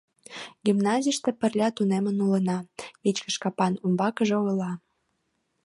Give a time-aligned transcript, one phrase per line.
[0.65, 2.57] —Гимназийыште пырля тунемын улына!—
[3.03, 4.71] вичкыж капан умбакыже ойла.